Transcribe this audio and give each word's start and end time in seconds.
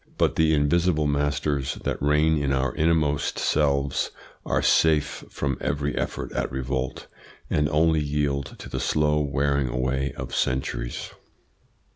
But 0.17 0.35
the 0.35 0.55
invisible 0.55 1.05
masters 1.05 1.75
that 1.83 2.01
reign 2.01 2.35
in 2.41 2.51
our 2.51 2.73
innermost 2.73 3.37
selves 3.37 4.09
are 4.47 4.63
safe 4.63 5.23
from 5.29 5.59
every 5.61 5.95
effort 5.95 6.31
at 6.31 6.51
revolt, 6.51 7.05
and 7.51 7.69
only 7.69 7.99
yield 8.01 8.55
to 8.57 8.67
the 8.67 8.79
slow 8.79 9.19
wearing 9.19 9.67
away 9.69 10.11
of 10.13 10.33
centuries. 10.33 11.11